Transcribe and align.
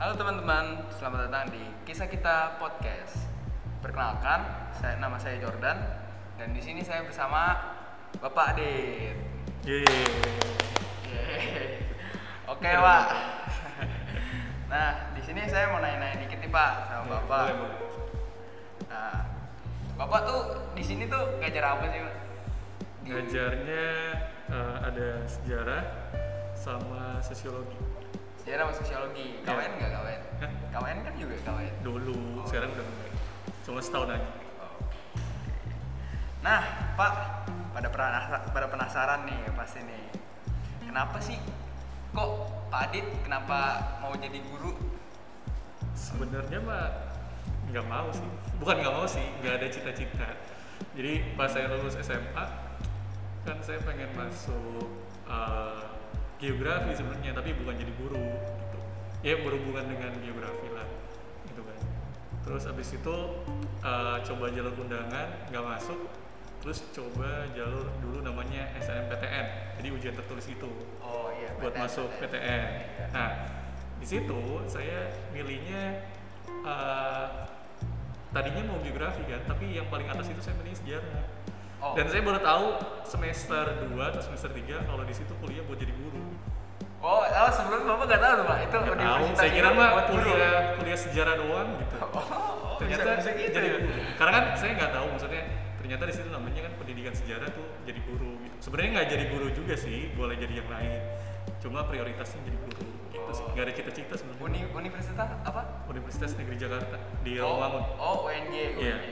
Halo 0.00 0.16
teman-teman, 0.16 0.88
selamat 0.88 1.28
datang 1.28 1.52
di 1.52 1.60
Kisah 1.84 2.08
Kita 2.08 2.56
Podcast. 2.56 3.28
Perkenalkan, 3.84 4.40
saya 4.72 4.96
nama 4.96 5.20
saya 5.20 5.36
Jordan 5.36 5.76
dan 6.40 6.56
di 6.56 6.60
sini 6.60 6.80
saya 6.80 7.04
bersama 7.04 7.52
Bapak 8.16 8.56
Adit. 8.56 9.12
Yeay. 9.60 9.84
Yeay. 11.04 11.84
Oke, 12.48 12.70
Pak. 12.70 13.04
Nah, 14.70 15.10
di 15.10 15.18
sini 15.18 15.42
saya 15.50 15.66
mau 15.74 15.82
nanya-nanya 15.82 16.22
dikit 16.22 16.38
nih, 16.38 16.46
Pak, 16.46 16.72
sama 16.86 17.02
Ya, 17.02 17.10
Bapak. 17.10 17.42
boleh, 17.42 17.56
boleh. 17.58 17.78
Nah, 18.86 19.18
Bapak 19.98 20.20
tuh 20.22 20.40
di 20.72 20.82
sini 20.86 21.10
tuh 21.10 21.42
ngajar 21.42 21.74
apa 21.74 21.84
sih, 21.90 21.98
Pak? 21.98 22.14
Di- 23.02 23.10
Ngajarnya 23.10 23.86
eh, 24.46 24.76
ada 24.78 25.08
sejarah 25.26 25.82
sama 26.54 27.18
sosiologi. 27.18 27.74
Sejarah 28.40 28.62
sama 28.66 28.74
sosiologi. 28.74 29.26
Ya. 29.40 29.52
KWN 29.52 29.70
nggak 29.76 29.90
KWN? 29.92 30.20
Hah? 30.40 30.50
KWN 30.72 30.98
kan 31.04 31.12
juga 31.14 31.34
KWN. 31.44 31.74
Dulu, 31.84 32.16
Oh. 32.40 32.46
sekarang 32.48 32.70
udah 32.72 32.84
enggak. 32.84 33.10
Cuma 33.60 33.78
setahun 33.78 34.08
aja. 34.16 34.28
Nah, 36.40 36.60
Pak, 36.96 37.12
pada 37.76 37.88
penasa- 37.92 38.44
pada 38.48 38.66
penasaran 38.66 39.28
nih 39.28 39.36
pasti 39.52 39.84
nih. 39.84 40.08
Kenapa 40.80 41.20
sih 41.20 41.36
kok 42.10 42.30
Pak 42.72 42.90
Adit 42.90 43.04
kenapa 43.22 43.58
mau 44.00 44.16
jadi 44.16 44.40
guru? 44.40 44.72
Sebenarnya 45.92 46.58
mah 46.64 47.12
nggak 47.68 47.86
mau 47.86 48.08
sih. 48.10 48.26
Bukan 48.56 48.74
nggak 48.80 48.94
mau 48.96 49.04
sih, 49.04 49.22
nggak 49.44 49.54
ada 49.60 49.66
cita-cita. 49.68 50.28
Jadi 50.96 51.36
pas 51.36 51.52
saya 51.52 51.68
lulus 51.70 51.94
SMA, 52.00 52.44
kan 53.44 53.58
saya 53.60 53.78
pengen 53.84 54.10
masuk 54.16 54.88
eh, 55.28 55.82
geografi 56.40 56.96
sebenarnya, 56.96 57.36
tapi 57.36 57.52
bukan 57.52 57.76
jadi 57.76 57.92
guru 58.00 58.16
gitu. 58.40 58.78
Ya 59.20 59.36
berhubungan 59.44 59.84
dengan 59.84 60.16
geografi 60.24 60.68
lah, 60.72 60.88
gitu 61.44 61.60
kan. 61.60 61.78
Terus 62.48 62.62
abis 62.64 62.88
itu 62.96 63.16
eh, 63.84 64.16
coba 64.24 64.44
jalur 64.48 64.72
undangan 64.80 65.28
nggak 65.52 65.64
masuk, 65.64 66.00
terus 66.64 66.80
coba 66.96 67.44
jalur 67.52 67.92
dulu 68.00 68.24
namanya 68.24 68.72
SNMPTN, 68.80 69.76
jadi 69.76 69.88
ujian 69.92 70.14
tertulis 70.16 70.48
itu 70.48 70.70
Oh 71.04 71.28
iya, 71.36 71.52
buat 71.60 71.76
PTN, 71.76 71.84
masuk 71.84 72.08
PTN. 72.16 72.32
PTN. 72.32 72.62
Nah, 73.12 73.30
di 74.00 74.06
situ 74.08 74.40
saya 74.64 75.12
milihnya 75.36 76.08
eh, 76.64 77.26
tadinya 78.32 78.62
mau 78.72 78.80
geografi 78.80 79.20
kan, 79.28 79.44
tapi 79.44 79.76
yang 79.76 79.84
paling 79.92 80.08
atas 80.08 80.32
itu 80.32 80.40
saya 80.40 80.56
milih 80.64 80.72
sejarah. 80.72 81.24
Oh. 81.80 81.96
Dan 81.96 82.12
saya 82.12 82.20
baru 82.20 82.40
tahu 82.44 82.66
semester 83.08 83.88
2 83.88 83.96
atau 83.96 84.20
semester 84.20 84.52
3 84.52 84.84
kalau 84.84 85.00
di 85.00 85.16
situ 85.16 85.32
kuliah 85.40 85.64
buat 85.64 85.80
jadi 85.80 85.96
guru. 85.96 86.29
Oh, 87.10 87.26
oh 87.26 87.50
sebelum 87.50 87.80
Bapak 87.90 88.04
nggak 88.06 88.22
tahu 88.22 88.32
tuh, 88.38 88.46
Pak. 88.46 88.58
Itu 88.62 88.76
tahu, 88.78 88.86
universitas 88.94 89.34
saya 89.34 89.50
kira 89.50 89.70
mah 89.74 89.88
guru. 90.06 90.30
kuliah 90.30 90.58
kuliah 90.78 90.98
sejarah 90.98 91.34
doang 91.42 91.68
gitu. 91.82 91.96
Oh, 92.06 92.14
oh, 92.14 92.76
bisa, 92.78 93.02
ternyata 93.02 93.18
bisa 93.18 93.30
gitu 93.34 93.50
jadi 93.50 93.66
ya. 93.66 93.78
Karena 94.14 94.30
kan 94.30 94.44
saya 94.54 94.70
nggak 94.78 94.92
tahu 94.94 95.06
maksudnya 95.10 95.42
ternyata 95.82 96.02
di 96.06 96.14
situ 96.14 96.28
namanya 96.30 96.60
kan 96.70 96.72
pendidikan 96.78 97.14
sejarah 97.18 97.48
tuh 97.50 97.66
jadi 97.82 98.00
guru 98.06 98.30
gitu. 98.46 98.56
Sebenarnya 98.62 98.90
nggak 98.94 99.08
jadi 99.10 99.24
guru 99.26 99.46
juga 99.50 99.74
sih, 99.74 100.14
boleh 100.14 100.38
jadi 100.38 100.54
yang 100.62 100.70
lain. 100.70 101.00
Cuma 101.58 101.82
prioritasnya 101.90 102.40
jadi 102.46 102.58
guru 102.62 102.86
gitu 103.10 103.30
sih. 103.34 103.42
Oh. 103.42 103.50
Nggak 103.58 103.64
ada 103.66 103.74
cita-cita 103.74 104.14
sebenarnya. 104.14 104.46
Uni 104.46 104.60
universitas 104.70 105.28
apa? 105.42 105.62
Universitas 105.90 106.30
Negeri 106.38 106.56
Jakarta 106.62 106.96
di 107.26 107.32
oh, 107.42 107.58
Rawamangun 107.58 107.82
oh, 107.98 108.16
UNJ. 108.30 108.54
Iya. 108.54 108.94
UNJ. 109.02 109.10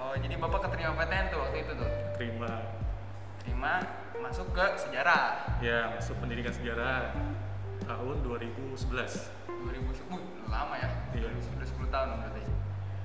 Oh, 0.00 0.14
jadi 0.16 0.34
Bapak 0.40 0.68
keterima 0.68 0.96
PTN 0.96 1.24
tuh 1.28 1.38
waktu 1.44 1.58
itu 1.60 1.72
tuh. 1.76 1.90
terima 2.16 2.50
Terima 3.44 4.03
masuk 4.24 4.48
ke 4.56 4.66
sejarah. 4.80 5.44
ya 5.60 5.92
masuk 5.92 6.16
pendidikan 6.16 6.48
sejarah 6.56 7.12
tahun 7.84 8.16
2011 8.24 8.88
2010 8.88 10.48
lama 10.48 10.74
ya. 10.80 10.88
Iya. 11.12 11.28
Sudah 11.44 11.68
10 11.68 11.92
tahun 11.92 12.08
berarti. 12.20 12.42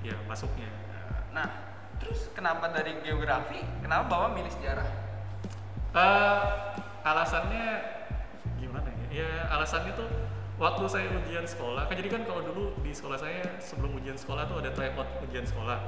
ya 0.00 0.16
masuknya 0.24 0.68
Nah, 1.36 1.46
terus 2.00 2.32
kenapa 2.32 2.72
dari 2.72 2.96
geografi? 3.04 3.60
Kenapa 3.84 4.08
Bapak 4.08 4.30
milih 4.32 4.48
sejarah? 4.48 4.88
Eh, 5.92 6.40
alasannya 7.04 7.66
gimana 8.56 8.88
ya 9.10 9.24
ya 9.24 9.30
alasannya 9.52 9.92
tuh 9.96 10.08
waktu 10.60 10.84
saya 10.86 11.08
ujian 11.16 11.42
sekolah 11.48 11.88
kan 11.88 11.96
jadi 11.96 12.08
kan 12.12 12.22
kalau 12.28 12.44
dulu 12.44 12.64
di 12.84 12.92
sekolah 12.92 13.18
saya 13.18 13.42
sebelum 13.58 13.96
ujian 13.98 14.14
sekolah 14.14 14.46
tuh 14.46 14.60
ada 14.60 14.70
tryout 14.70 15.08
ujian 15.24 15.42
sekolah 15.42 15.80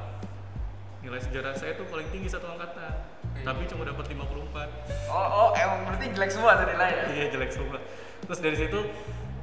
nilai 1.05 1.21
sejarah 1.21 1.55
saya 1.55 1.77
tuh 1.79 1.87
paling 1.91 2.09
tinggi 2.15 2.31
satu 2.31 2.47
angkatan. 2.51 3.12
Tapi 3.39 3.63
cuma 3.67 3.83
dapat 3.83 4.05
54 4.07 5.09
Oh, 5.09 5.29
oh, 5.29 5.49
emang 5.53 5.85
berarti 5.85 6.07
jelek 6.11 6.31
semua 6.31 6.55
tuh 6.55 6.67
nilainya. 6.67 7.05
iya 7.11 7.27
jelek 7.29 7.51
semua 7.51 7.79
terus 8.23 8.39
dari 8.39 8.55
situ 8.55 8.79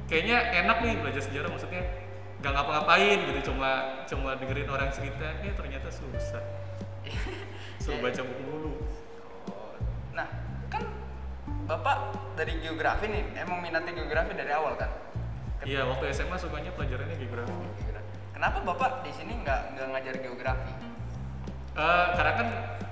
kayaknya 0.06 0.36
enak 0.56 0.76
nih 0.80 0.94
belajar 0.96 1.22
sejarah 1.22 1.48
maksudnya 1.48 1.82
nggak 2.40 2.50
ngapa-ngapain 2.50 3.18
gitu 3.22 3.52
cuma 3.52 3.70
cuma 4.04 4.32
dengerin 4.34 4.66
orang 4.66 4.88
cerita 4.88 5.28
eh 5.38 5.52
ternyata 5.52 5.88
susah 5.88 6.40
suruh 7.82 7.96
Iya. 7.96 8.04
baca 8.06 8.20
buku 8.22 8.42
dulu 8.42 8.70
Oh, 9.46 9.72
Nah, 10.10 10.26
kan 10.66 10.82
Bapak 11.66 11.96
dari 12.34 12.58
geografi 12.58 13.06
nih, 13.06 13.22
emang 13.36 13.60
minatnya 13.60 13.92
geografi 13.92 14.32
dari 14.32 14.50
awal 14.50 14.74
kan? 14.74 14.90
iya 15.60 15.84
waktu 15.84 16.08
SMA 16.10 16.34
sukanya 16.34 16.72
pelajarannya 16.72 17.14
geografi. 17.14 17.52
Kenapa 18.32 18.64
Bapak 18.64 19.04
di 19.04 19.12
sini 19.12 19.36
nggak 19.38 19.76
nggak 19.76 19.86
ngajar 19.92 20.14
geografi? 20.18 20.72
Eh, 21.70 22.06
karena 22.10 22.32
kan 22.34 22.48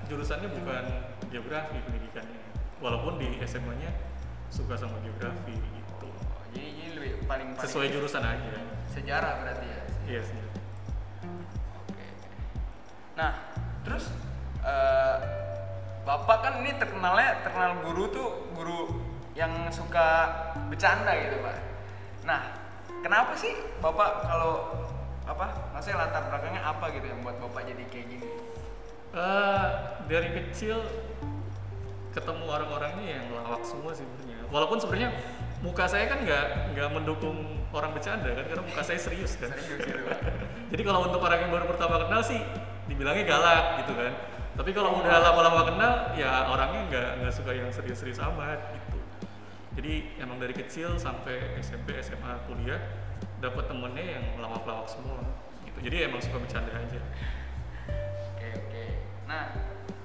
jurusannya 0.08 0.48
bukan 0.50 0.84
geografi 1.28 1.78
pendidikannya 1.84 2.40
walaupun 2.80 3.20
di 3.20 3.36
SMA-nya 3.44 3.92
suka 4.48 4.74
sama 4.74 4.96
geografi 5.04 5.52
gitu 5.52 6.08
Oh, 6.08 6.44
jadi, 6.56 6.68
jadi 6.72 6.90
lebih 6.96 7.12
paling, 7.28 7.52
paling 7.52 7.64
sesuai 7.68 7.86
jurusan 7.92 8.24
aja 8.24 8.52
sejarah 8.88 9.32
berarti 9.44 9.66
ya. 9.68 9.80
iya 10.08 10.20
sih 10.24 10.40
Oke. 11.84 12.06
Nah, 13.14 13.32
terus 13.84 14.08
eh, 14.64 15.16
Bapak 16.08 16.38
kan 16.40 16.64
ini 16.64 16.72
terkenalnya 16.80 17.44
terkenal 17.44 17.84
guru 17.84 18.08
tuh 18.08 18.28
guru 18.56 18.96
yang 19.36 19.68
suka 19.68 20.24
bercanda 20.72 21.12
gitu 21.20 21.36
Pak. 21.44 21.56
Nah, 22.24 22.40
kenapa 23.04 23.36
sih 23.36 23.52
Bapak 23.84 24.24
kalau 24.24 24.72
apa? 25.28 25.68
Maksudnya 25.76 26.08
latar 26.08 26.32
belakangnya 26.32 26.64
apa 26.64 26.88
gitu 26.96 27.04
yang 27.12 27.20
buat 27.20 27.36
Bapak 27.36 27.68
jadi 27.68 27.84
kayak 27.92 28.06
gini? 28.08 28.24
Eh, 29.08 29.66
dari 30.04 30.28
kecil 30.36 30.84
ketemu 32.12 32.44
orang-orangnya 32.44 33.06
yang 33.08 33.24
lawak 33.40 33.64
semua 33.64 33.96
sih 33.96 34.04
sebenarnya. 34.04 34.44
Walaupun 34.52 34.76
sebenarnya 34.76 35.10
muka 35.64 35.88
saya 35.88 36.12
kan 36.12 36.28
nggak 36.28 36.76
nggak 36.76 36.88
mendukung 36.92 37.56
orang 37.72 37.96
bercanda 37.96 38.36
kan 38.36 38.44
karena 38.44 38.64
muka 38.68 38.82
saya 38.84 39.00
serius 39.00 39.40
kan. 39.40 39.48
Serius 39.48 39.80
jadi 40.72 40.82
kalau 40.84 41.08
untuk 41.08 41.24
orang 41.24 41.40
yang 41.40 41.52
baru 41.56 41.64
pertama 41.72 42.04
kenal 42.04 42.20
sih 42.20 42.40
dibilangnya 42.84 43.24
galak 43.24 43.64
gitu 43.84 43.96
kan. 43.96 44.12
Tapi 44.60 44.70
kalau 44.76 45.00
udah 45.00 45.16
lama-lama 45.24 45.62
kenal 45.72 45.92
ya 46.12 46.52
orangnya 46.52 46.80
nggak 46.92 47.08
nggak 47.24 47.32
suka 47.32 47.56
yang 47.56 47.72
serius-serius 47.72 48.20
amat 48.20 48.60
gitu. 48.76 48.98
Jadi 49.80 50.20
emang 50.20 50.36
dari 50.36 50.52
kecil 50.52 51.00
sampai 51.00 51.56
SMP 51.64 51.96
SMA 52.04 52.44
kuliah 52.44 52.82
dapat 53.40 53.72
temennya 53.72 54.20
yang 54.20 54.24
lawak-lawak 54.36 54.84
semua 54.84 55.24
gitu. 55.64 55.78
Jadi 55.80 55.96
emang 56.12 56.20
suka 56.20 56.36
bercanda 56.44 56.76
aja 56.76 57.00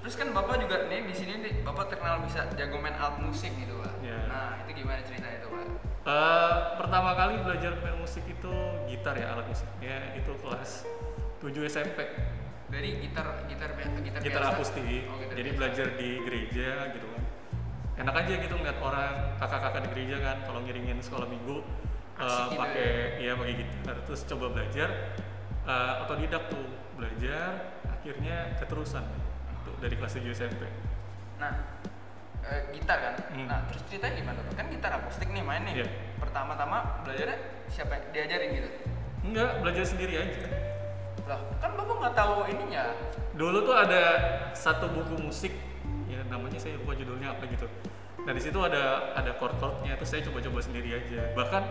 terus 0.04 0.20
kan 0.20 0.28
bapak 0.30 0.60
juga 0.60 0.84
nih 0.84 1.08
di 1.08 1.14
sini 1.16 1.40
nih 1.40 1.64
bapak 1.64 1.88
terkenal 1.88 2.20
bisa 2.20 2.44
jago 2.52 2.76
main 2.76 2.92
alat 2.92 3.16
musik 3.24 3.48
gitu 3.56 3.80
pak. 3.80 3.92
Iya. 4.04 4.20
Nah 4.28 4.60
itu 4.60 4.84
gimana 4.84 5.00
ceritanya 5.00 5.40
itu 5.40 5.48
pak? 5.48 5.64
Eh, 6.04 6.54
pertama 6.76 7.10
kali 7.16 7.40
belajar 7.40 7.72
main 7.80 7.96
musik 7.96 8.20
itu 8.28 8.52
gitar 8.84 9.16
ya 9.16 9.32
alat 9.32 9.48
musiknya 9.48 10.12
itu 10.12 10.32
kelas 10.36 10.84
7 11.40 11.64
SMP 11.64 12.04
Dari 12.68 13.00
gitar 13.00 13.48
gitar 13.48 13.72
gitar, 13.76 14.20
gitar 14.20 14.42
biasa? 14.44 14.52
akustik 14.52 14.84
Oh, 15.08 15.16
gitar 15.16 15.34
jadi 15.36 15.48
biasa. 15.48 15.56
belajar 15.56 15.86
di 15.96 16.08
gereja 16.20 16.68
gitu 16.92 17.06
kan 17.08 17.22
enak 17.94 18.14
aja 18.20 18.32
gitu 18.36 18.54
ngeliat 18.60 18.78
orang 18.84 19.12
kakak-kakak 19.40 19.80
di 19.80 19.88
gereja 19.96 20.16
kan 20.20 20.36
kalau 20.44 20.60
ngiringin 20.60 20.98
sekolah 21.00 21.24
minggu 21.24 21.64
eh, 22.18 22.24
Asik 22.24 22.44
gitu 22.52 22.60
pakai 22.60 22.88
iya 23.24 23.32
pakai 23.40 23.54
gitar 23.56 23.96
terus 24.04 24.20
coba 24.28 24.46
belajar 24.52 24.88
eh, 25.64 26.02
otodidak 26.04 26.42
tuh 26.52 26.66
belajar 27.00 27.48
akhirnya 27.88 28.36
keterusan 28.60 29.04
dari 29.84 29.94
kelas 29.94 30.16
7 30.16 30.32
SMP 30.32 30.62
Nah 31.36 31.52
eh, 32.40 32.60
gitar 32.72 32.98
kan. 33.00 33.14
Hmm. 33.32 33.46
Nah 33.48 33.68
terus 33.68 33.84
ceritanya 33.88 34.16
gimana 34.16 34.38
pak? 34.40 34.52
Kan 34.56 34.66
gitar 34.68 34.92
akustik 34.96 35.28
nih 35.28 35.44
main 35.44 35.64
nih. 35.64 35.84
Iya. 35.84 35.88
Pertama-tama 36.16 37.04
belajarnya 37.04 37.38
siapa 37.68 37.92
yang 37.92 38.04
diajarin 38.12 38.50
gitu? 38.54 38.70
enggak 39.24 39.50
belajar 39.64 39.84
sendiri 39.88 40.20
aja 40.20 40.44
Lah 41.24 41.40
kan 41.56 41.72
bapak 41.72 41.96
nggak 41.96 42.12
tahu 42.12 42.44
ininya. 42.44 42.92
dulu 43.32 43.64
tuh 43.64 43.72
ada 43.72 44.02
satu 44.52 44.92
buku 44.92 45.16
musik 45.16 45.48
ya 46.06 46.20
namanya 46.28 46.60
saya 46.60 46.76
lupa 46.76 46.92
judulnya 46.92 47.32
apa 47.32 47.48
gitu 47.48 47.64
nah 48.20 48.36
di 48.36 48.40
situ 48.44 48.60
ada 48.60 49.16
ada 49.16 49.32
chord 49.40 49.56
chordnya 49.56 49.96
terus 49.96 50.12
saya 50.12 50.20
coba-coba 50.28 50.60
sendiri 50.60 50.92
aja 50.92 51.32
bahkan 51.32 51.64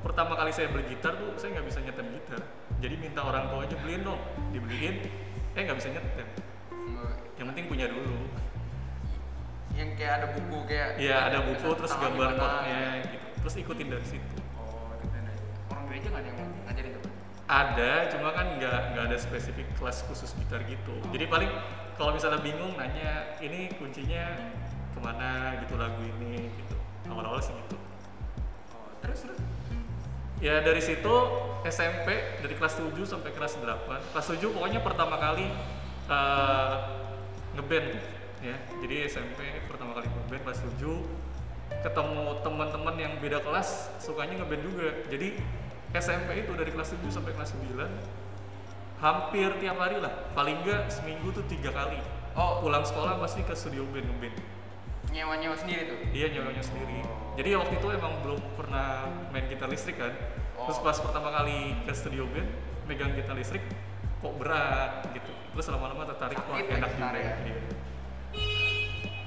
pertama 0.00 0.38
kali 0.38 0.54
saya 0.54 0.70
beli 0.70 0.86
gitar 0.86 1.18
tuh 1.18 1.34
saya 1.34 1.58
nggak 1.58 1.66
bisa 1.66 1.78
nyetem 1.82 2.06
gitar 2.14 2.40
jadi 2.78 2.94
minta 2.94 3.20
orang 3.26 3.50
tua 3.50 3.66
aja 3.66 3.74
beliin 3.82 4.02
dong 4.06 4.22
dibeliin 4.54 4.96
eh 5.58 5.60
nggak 5.66 5.76
bisa 5.82 5.90
nyetem 5.90 6.26
penting 7.50 7.66
punya 7.66 7.86
dulu. 7.90 8.30
Yang 9.74 9.90
kayak 9.98 10.12
ada 10.22 10.26
buku 10.38 10.58
kayak. 10.70 10.88
Iya 11.02 11.16
ada 11.26 11.38
buku 11.42 11.68
terus 11.74 11.92
gambar 11.98 12.30
gitu. 12.38 12.46
Terus 13.42 13.54
ikutin 13.58 13.86
dari 13.90 14.06
situ. 14.06 14.36
Oh 14.54 14.94
gitu. 15.02 15.18
Orang 15.74 15.84
gereja 15.90 16.06
nggak 16.14 16.22
ada 16.22 16.30
yang 16.30 16.50
ngajarin 16.70 16.94
ada 17.50 18.06
cuma 18.14 18.30
kan 18.30 18.46
nggak 18.62 18.94
nggak 18.94 19.04
ada 19.10 19.18
spesifik 19.18 19.66
kelas 19.74 20.06
khusus 20.06 20.30
gitar 20.38 20.62
gitu. 20.70 20.94
Jadi 21.10 21.26
paling 21.26 21.50
kalau 21.98 22.14
misalnya 22.14 22.38
bingung 22.38 22.78
nanya 22.78 23.34
ini 23.42 23.74
kuncinya 23.74 24.38
ke 24.94 24.98
mana? 25.02 25.58
gitu 25.66 25.74
lagu 25.74 25.98
ini 25.98 26.46
gitu. 26.54 26.76
Awal-awal 27.10 27.42
sih 27.42 27.50
gitu. 27.50 27.74
Oh, 28.70 28.94
terus 29.02 29.26
terus. 29.26 29.38
ya 30.38 30.62
dari 30.62 30.78
situ 30.78 31.14
SMP 31.66 32.38
dari 32.40 32.54
kelas 32.56 32.80
7 32.80 32.96
sampai 33.04 33.34
kelas 33.34 33.60
8 33.60 34.14
kelas 34.14 34.26
7 34.30 34.40
pokoknya 34.56 34.80
pertama 34.80 35.20
kali 35.20 35.50
eh, 36.08 36.74
ngeband 37.56 37.88
ya 38.40 38.56
jadi 38.80 38.94
SMP 39.10 39.40
pertama 39.68 39.96
kali 39.96 40.06
ngeband 40.08 40.42
kelas 40.46 40.60
7 40.80 41.80
ketemu 41.80 42.22
teman-teman 42.44 42.94
yang 42.98 43.12
beda 43.22 43.38
kelas 43.40 43.94
sukanya 44.02 44.42
ngeband 44.42 44.62
juga 44.64 44.88
jadi 45.08 45.36
SMP 45.90 46.46
itu 46.46 46.52
dari 46.54 46.70
kelas 46.70 46.94
7 46.94 47.10
sampai 47.10 47.32
kelas 47.34 47.52
9 47.56 49.00
hampir 49.00 49.48
tiap 49.58 49.76
hari 49.80 49.96
lah 49.96 50.12
paling 50.36 50.60
enggak 50.62 50.92
seminggu 50.92 51.32
tuh 51.32 51.44
tiga 51.48 51.72
kali 51.72 52.00
Oh. 52.30 52.62
pulang 52.62 52.86
sekolah 52.86 53.18
pasti 53.18 53.42
ke 53.42 53.50
studio 53.58 53.82
band 53.90 54.06
ngeband 54.06 54.36
Nyewa-nyewa 55.10 55.58
sendiri 55.58 55.90
tuh. 55.90 55.98
Iya 56.14 56.30
nyolongnya 56.30 56.62
sendiri. 56.62 57.02
Jadi 57.34 57.48
waktu 57.58 57.74
itu 57.82 57.88
emang 57.90 58.22
belum 58.22 58.38
pernah 58.54 59.10
main 59.34 59.42
gitar 59.50 59.66
listrik 59.66 59.98
kan. 59.98 60.14
Terus 60.54 60.78
Oh. 60.78 60.86
pas 60.86 60.94
pertama 60.94 61.34
kali 61.34 61.74
ke 61.82 61.90
studio 61.90 62.30
band 62.30 62.46
megang 62.86 63.10
gitar 63.18 63.34
listrik 63.34 63.66
kok 64.22 64.34
berat 64.38 65.10
gitu. 65.10 65.32
Terus 65.50 65.66
lama-lama 65.68 66.02
tertarik 66.06 66.38
wah 66.40 66.56
Sakit 66.56 66.70
enak 66.72 66.90
juga. 66.92 67.18
ya. 67.18 67.34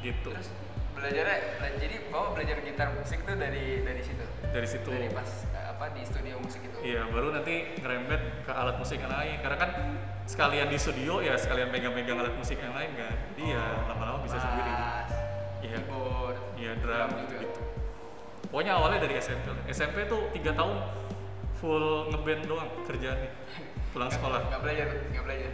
Gitu. 0.01 0.29
Terus 0.29 0.49
belajarnya 0.93 1.37
bela- 1.57 1.77
jadi 1.77 1.95
bawa 2.07 2.27
belajar 2.31 2.57
gitar 2.61 2.87
musik 2.93 3.19
tuh 3.23 3.35
dari 3.35 3.81
dari 3.81 4.01
situ. 4.01 4.25
Dari 4.45 4.67
situ. 4.67 4.87
Dari 4.87 5.09
pas 5.09 5.29
apa 5.53 5.85
di 5.91 6.01
studio 6.03 6.35
musik 6.37 6.61
itu. 6.61 6.77
Iya, 6.79 7.09
baru 7.09 7.33
nanti 7.33 7.75
ngerembet 7.75 8.21
ke 8.45 8.51
alat 8.51 8.75
musik 8.77 8.99
yang 8.99 9.09
lain. 9.09 9.35
Karena 9.41 9.57
kan 9.57 9.71
sekalian 10.23 10.67
di 10.67 10.77
studio 10.77 11.19
ya 11.19 11.35
sekalian 11.35 11.67
megang-megang 11.69 12.15
alat 12.17 12.35
musik 12.35 12.55
yang 12.57 12.71
lain 12.71 12.91
kan. 12.93 13.15
Jadi 13.33 13.43
ya 13.49 13.63
lama-lama 13.85 14.19
bisa 14.21 14.37
sendiri. 14.37 14.71
Iya. 15.63 15.79
keyboard, 15.79 16.37
Iya 16.53 16.71
drum 16.75 17.07
juga. 17.09 17.19
gitu, 17.23 17.33
gitu. 17.39 17.61
Pokoknya 18.45 18.73
awalnya 18.75 18.99
dari 18.99 19.15
SMP. 19.17 19.47
SMP 19.65 20.05
tuh 20.05 20.27
tiga 20.29 20.51
tahun 20.51 20.75
full 21.55 22.11
ngeband 22.11 22.43
doang 22.45 22.67
kerjaannya. 22.83 23.31
Pulang 23.89 24.11
sekolah. 24.11 24.43
Nggak 24.43 24.61
belajar, 24.61 24.87
nggak 25.09 25.23
belajar. 25.23 25.51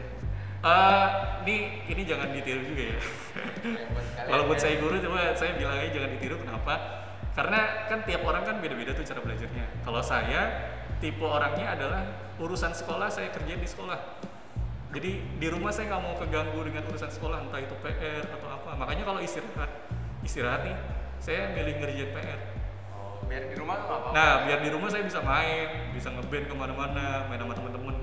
Eh, 0.59 1.07
ini 1.47 1.55
ini 1.87 2.01
jangan 2.03 2.35
ditiru 2.35 2.59
juga 2.67 2.83
ya. 2.91 2.99
Ya, 2.99 3.85
buat 3.95 4.07
kalian 4.11 4.27
Walaupun 4.27 4.55
ya. 4.59 4.61
saya 4.67 4.75
guru 4.83 4.95
coba 4.99 5.19
saya 5.39 5.51
bilangnya 5.55 5.87
jangan 5.95 6.09
ditiru 6.19 6.35
kenapa? 6.43 6.73
Karena 7.31 7.59
kan 7.87 7.99
tiap 8.03 8.21
orang 8.27 8.43
kan 8.43 8.55
beda-beda 8.59 8.91
tuh 8.91 9.07
cara 9.07 9.23
belajarnya. 9.23 9.65
Kalau 9.87 10.01
saya 10.03 10.41
tipe 10.99 11.23
orangnya 11.23 11.79
adalah 11.79 12.03
urusan 12.43 12.75
sekolah 12.75 13.07
saya 13.07 13.31
kerjain 13.31 13.63
di 13.63 13.69
sekolah. 13.71 14.19
Jadi 14.91 15.39
di 15.39 15.47
rumah 15.47 15.71
saya 15.71 15.95
nggak 15.95 16.03
mau 16.03 16.19
keganggu 16.19 16.59
dengan 16.67 16.83
urusan 16.91 17.07
sekolah 17.07 17.39
entah 17.47 17.61
itu 17.63 17.75
PR 17.79 18.27
atau 18.27 18.49
apa. 18.51 18.75
Makanya 18.75 19.07
kalau 19.07 19.23
istirahat 19.23 19.71
istirahat 20.27 20.67
nih 20.67 20.75
saya 21.23 21.55
milih 21.55 21.79
ngerjain 21.79 22.11
PR. 22.11 22.39
Oh, 22.99 23.23
biar 23.31 23.47
di 23.47 23.55
rumah 23.55 23.79
apa-apa. 23.79 24.11
Nah, 24.11 24.43
biar 24.43 24.59
di 24.59 24.69
rumah 24.75 24.91
saya 24.91 25.07
bisa 25.07 25.23
main, 25.23 25.95
bisa 25.95 26.11
ngeband 26.11 26.51
ke 26.51 26.55
mana-mana, 26.57 27.31
main 27.31 27.39
sama 27.39 27.55
teman-teman. 27.55 27.95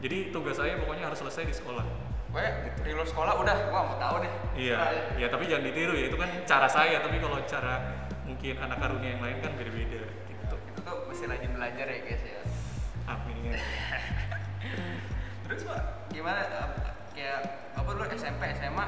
Jadi 0.00 0.32
tugas 0.32 0.56
saya 0.56 0.80
pokoknya 0.80 1.04
harus 1.06 1.20
selesai 1.20 1.44
di 1.44 1.54
sekolah. 1.54 1.84
Gue 2.30 2.46
di 2.80 2.90
luar 2.94 3.04
sekolah 3.04 3.32
udah, 3.36 3.56
gua 3.68 3.80
mau 3.84 3.96
tahu 3.98 4.22
deh. 4.22 4.32
Iya, 4.56 4.76
Nah, 4.78 4.90
ya 5.18 5.26
tapi 5.28 5.44
jangan 5.44 5.66
ditiru 5.66 5.92
ya, 5.92 6.06
itu 6.08 6.16
kan 6.16 6.30
cara 6.46 6.68
saya, 6.70 7.02
tapi 7.02 7.18
kalau 7.18 7.36
cara 7.44 7.74
mungkin 8.24 8.54
anak 8.56 8.78
karunia 8.78 9.18
yang 9.18 9.22
lain 9.22 9.36
kan 9.42 9.52
beda-beda 9.58 10.00
gitu. 10.06 10.56
Itu 10.70 10.80
tuh 10.80 10.96
mesti 11.04 11.24
rajin 11.26 11.52
belajar 11.52 11.86
ya 11.90 11.98
guys 12.00 12.22
ya. 12.22 12.40
Amin. 13.10 13.50
Terus 15.44 15.60
pak, 15.66 15.80
gimana? 16.08 16.40
eh, 16.46 16.68
kayak 17.12 17.38
apa 17.74 17.88
dulu 17.90 18.06
SMP, 18.14 18.42
SMA 18.54 18.86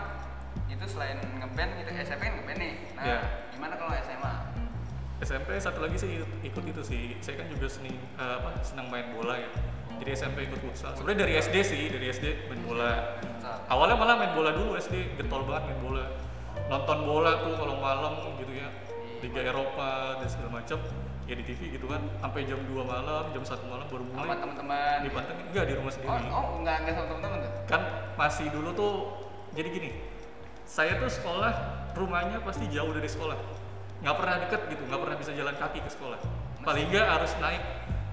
itu 0.70 0.84
selain 0.86 1.18
ngeband 1.18 1.70
gitu, 1.82 1.90
SMP 1.98 2.22
kan 2.22 2.34
ngeband 2.38 2.58
nih. 2.62 2.74
Nah, 2.94 3.04
Iya. 3.04 3.18
gimana 3.50 3.74
kalau 3.74 3.92
SMA? 3.98 4.31
SMP 5.22 5.54
satu 5.56 5.78
lagi 5.78 5.94
sih 5.96 6.10
ikut 6.42 6.64
itu 6.64 6.82
sih, 6.82 7.02
saya 7.18 7.38
kan 7.38 7.46
juga 7.48 7.66
seni, 7.66 7.94
eh, 7.94 8.34
apa, 8.36 8.58
senang 8.60 8.90
main 8.90 9.06
bola 9.12 9.38
ya. 9.38 9.48
Jadi 9.96 10.10
SMP 10.12 10.38
ikut 10.44 10.58
futsal. 10.60 10.90
Sebenarnya 10.92 11.20
dari 11.22 11.32
SD 11.38 11.56
sih, 11.62 11.82
dari 11.88 12.10
SD 12.10 12.50
main 12.50 12.58
bola. 12.60 13.22
Awalnya 13.68 13.94
malah 13.94 14.16
main 14.18 14.32
bola 14.34 14.50
dulu 14.50 14.74
SD, 14.74 15.14
getol 15.14 15.46
banget 15.46 15.70
main 15.70 15.80
bola. 15.80 16.04
Nonton 16.66 16.98
bola 17.02 17.38
tuh 17.38 17.54
kalau 17.54 17.78
malam 17.78 18.12
gitu 18.34 18.50
ya, 18.50 18.68
Liga 19.20 19.40
Eropa 19.44 20.18
dan 20.18 20.26
segala 20.26 20.50
macam 20.52 20.78
ya 21.22 21.38
di 21.38 21.44
TV 21.46 21.70
gitu 21.70 21.86
kan 21.86 22.02
sampai 22.18 22.42
jam 22.42 22.58
2 22.58 22.82
malam 22.82 23.30
jam 23.30 23.40
1 23.40 23.62
malam 23.64 23.86
baru 23.86 24.02
Sama 24.02 24.18
mulai 24.18 24.36
teman-teman. 24.36 24.96
di 24.98 25.08
Banten 25.08 25.36
enggak 25.40 25.64
di 25.64 25.74
rumah 25.78 25.86
Oh, 25.86 25.94
sendiri 25.94 26.26
oh 26.28 26.46
nggak 26.58 26.76
nggak 26.82 26.92
sama 26.92 27.06
teman-teman 27.06 27.38
tuh? 27.38 27.52
kan 27.70 27.80
masih 28.18 28.46
dulu 28.50 28.68
tuh 28.74 28.94
jadi 29.54 29.68
gini 29.70 29.90
saya 30.66 30.98
tuh 30.98 31.06
sekolah 31.06 31.52
rumahnya 31.94 32.42
pasti 32.42 32.66
jauh 32.66 32.90
dari 32.90 33.06
sekolah 33.06 33.38
nggak 34.02 34.16
pernah 34.18 34.36
deket 34.42 34.60
gitu 34.74 34.82
nggak 34.90 35.00
pernah 35.00 35.16
bisa 35.16 35.30
jalan 35.32 35.54
kaki 35.56 35.78
ke 35.80 35.90
sekolah 35.90 36.20
paling 36.62 36.86
nggak 36.90 37.06
harus 37.06 37.32
naik 37.38 37.62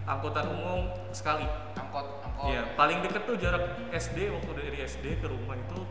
angkutan 0.06 0.45
umum 0.50 0.89
sekali 1.13 1.45
Angkot, 1.77 2.25
angkot. 2.25 2.50
ya 2.53 2.62
paling 2.77 2.97
deket 3.06 3.21
tuh 3.25 3.36
jarak 3.38 3.77
SD 3.94 4.30
waktu 4.33 4.51
dari 4.57 4.80
SD 4.86 5.06
ke 5.21 5.27
rumah 5.30 5.57
itu 5.57 5.81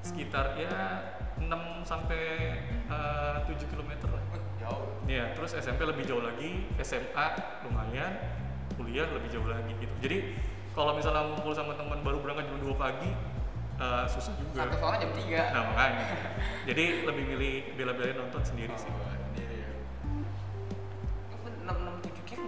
sekitar 0.00 0.56
ya 0.56 1.02
6 1.40 1.50
sampai 1.88 2.20
eh, 2.88 3.36
7 3.48 3.72
km 3.72 3.92
lah 4.12 4.22
jauh. 4.60 4.86
Iya, 5.08 5.32
terus 5.34 5.56
SMP 5.56 5.82
lebih 5.88 6.04
jauh 6.04 6.22
lagi, 6.22 6.68
SMA 6.84 7.26
lumayan, 7.66 8.12
kuliah 8.76 9.08
lebih 9.08 9.28
jauh 9.32 9.48
lagi 9.48 9.72
gitu. 9.80 9.94
Jadi 10.04 10.18
kalau 10.76 10.94
misalnya 10.94 11.26
ngumpul 11.26 11.56
sama 11.56 11.74
teman 11.74 12.04
baru 12.04 12.22
berangkat 12.22 12.46
jam 12.46 12.58
2 12.62 12.76
pagi, 12.76 13.10
eh, 13.80 14.04
susah 14.06 14.34
juga. 14.36 14.68
Satu 14.68 14.76
soalnya 14.78 15.00
jam 15.08 15.12
3 15.16 15.40
Nah 15.50 15.62
makanya, 15.72 16.06
jadi 16.68 16.84
lebih 17.08 17.24
milih 17.34 17.54
bela-belain 17.74 18.16
nonton 18.20 18.42
sendiri 18.44 18.74
sih. 18.76 18.92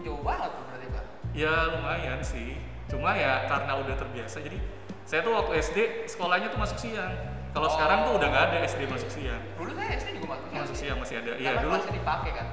Jauh 0.02 0.22
banget 0.22 0.50
tuh 0.52 0.64
berarti 0.69 0.87
pak. 0.90 1.04
Ya 1.32 1.54
lumayan 1.72 2.20
sih, 2.20 2.60
cuma 2.90 3.16
ya 3.16 3.46
karena 3.49 3.72
udah 3.81 3.94
terbiasa. 3.96 4.43
Jadi 4.44 4.58
saya 5.08 5.25
tuh 5.25 5.32
waktu 5.32 5.52
SD 5.58 5.78
sekolahnya 6.10 6.52
tuh 6.52 6.60
masuk 6.60 6.78
siang. 6.78 7.12
Kalau 7.52 7.69
Oh. 7.69 7.72
sekarang 7.72 7.99
tuh 8.08 8.12
udah 8.16 8.28
nggak 8.32 8.44
ada 8.52 8.58
SD 8.64 8.88
masuk 8.88 9.10
siang. 9.12 9.43
Dulu 9.56 9.70
saya 9.76 9.90
SD 9.96 10.08
juga 10.20 10.26
masuk 10.37 10.46
siang. 10.49 10.62
Masuk 10.64 10.76
siang 10.76 10.99
masih 11.00 11.14
ada. 11.20 11.32
Iya 11.37 11.50
dulu. 11.60 11.70
kelasnya 11.76 11.93
dipakai 11.96 12.32
kan. 12.32 12.46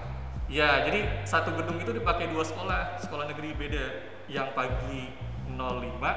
Ya, 0.50 0.81
jadi 0.81 1.00
satu 1.29 1.53
gedung 1.53 1.77
itu 1.77 1.94
dipakai 1.94 2.25
dua 2.34 2.41
sekolah, 2.41 2.98
sekolah 2.98 3.29
negeri 3.29 3.53
beda. 3.53 3.86
Yang 4.25 4.50
pagi 4.58 5.13
05, 5.46 6.10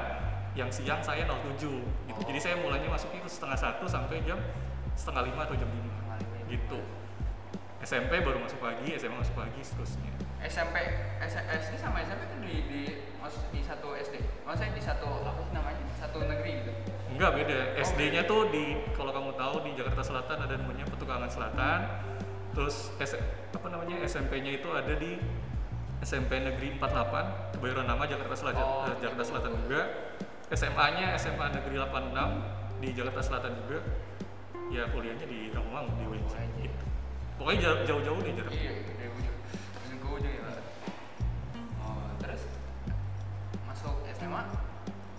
yang 0.57 0.73
siang 0.73 1.05
saya 1.05 1.29
07 1.29 1.85
gitu. 2.09 2.17
Oh. 2.17 2.25
Jadi 2.25 2.39
saya 2.41 2.55
mulainya 2.57 2.89
masuk 2.89 3.13
itu 3.13 3.29
setengah 3.29 3.57
satu 3.57 3.85
sampai 3.85 4.25
jam 4.25 4.41
setengah 4.97 5.29
lima 5.29 5.45
atau 5.45 5.53
jam 5.53 5.69
lima 5.69 6.17
gitu. 6.49 6.81
SMP 7.83 8.23
baru 8.23 8.39
masuk 8.39 8.57
pagi, 8.57 8.95
SMA 8.95 9.19
masuk 9.19 9.35
pagi, 9.35 9.59
seterusnya. 9.59 10.13
SMP, 10.43 10.75
SD 11.19 11.73
sama 11.75 12.01
SMP 12.01 12.21
tuh 12.27 12.39
di, 12.39 12.53
di 12.63 12.81
di 13.49 13.61
satu 13.61 13.95
SD. 13.95 14.15
Maksudnya 14.43 14.75
di 14.75 14.83
satu 14.83 15.07
apa 15.23 15.39
sih 15.39 15.53
namanya? 15.53 15.83
Satu 15.95 16.19
negeri 16.21 16.51
gitu. 16.59 16.71
Enggak 17.09 17.31
beda. 17.33 17.59
SD-nya 17.79 18.21
tuh 18.23 18.49
di 18.49 18.63
kalau 18.91 19.09
kamu 19.09 19.31
tahu 19.33 19.55
di 19.63 19.71
Jakarta 19.73 20.01
Selatan 20.01 20.37
ada 20.39 20.53
namanya 20.53 20.83
Petukangan 20.85 21.29
Selatan. 21.29 21.79
Terus 22.51 22.93
S, 22.99 23.17
apa 23.49 23.67
namanya 23.67 23.97
SMP-nya 24.03 24.51
itu 24.53 24.69
ada 24.69 24.93
di 24.93 25.17
SMP 26.01 26.37
Negeri 26.37 26.75
48 26.75 27.55
Kebayoran 27.55 27.87
Lama 27.87 28.03
Jakarta 28.03 28.35
Selatan 28.35 28.61
Oh, 28.61 28.83
eh, 28.83 28.97
Jakarta. 28.99 29.23
Selatan 29.23 29.51
juga. 29.57 29.81
SMA-nya 30.51 31.15
SMA 31.15 31.45
Negeri 31.49 31.75
86 31.79 32.29
di 32.77 32.89
Jakarta 32.91 33.21
Selatan 33.23 33.51
juga. 33.63 33.79
Ya 34.69 34.83
kuliahnya 34.89 35.25
di 35.25 35.49
Rawamangun 35.49 35.95
di 35.95 36.05
UNJ. 36.11 36.29
UNJ. 36.29 36.57
Gitu. 36.61 36.85
Pokoknya 37.33 37.59
jauh- 37.61 37.81
jauh-jauh 37.87 38.19
nih 38.19 38.33
jarak. 38.35 38.51
Iya, 38.51 38.71
gitu 38.75 38.91
dari 38.93 39.09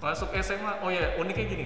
Masuk 0.04 0.28
SMA, 0.44 0.73
oh 0.84 0.92
ya 0.92 1.16
uniknya 1.16 1.49
gini. 1.49 1.64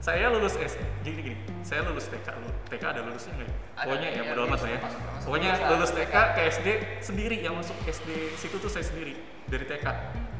Saya 0.00 0.32
lulus 0.32 0.56
S, 0.56 0.80
gini 1.04 1.20
gini. 1.20 1.36
Saya 1.60 1.84
lulus 1.84 2.08
TK, 2.08 2.32
TK 2.72 2.80
ada 2.80 3.00
lulusnya 3.04 3.36
nggak 3.36 3.48
ya? 3.48 3.56
Pokoknya 3.76 4.08
ya 4.08 4.16
iya, 4.16 4.22
bodo 4.32 4.40
amat 4.48 4.60
lah 4.64 4.70
ya. 4.72 4.80
Pokoknya 5.20 5.50
lulus 5.68 5.90
TK 5.92 6.08
TK. 6.08 6.16
ke 6.32 6.40
SD 6.48 6.68
sendiri 7.04 7.36
yang 7.44 7.60
masuk 7.60 7.76
SD 7.84 8.08
situ 8.40 8.56
tuh 8.56 8.72
saya 8.72 8.88
sendiri 8.88 9.20
dari 9.52 9.64
TK. 9.68 9.84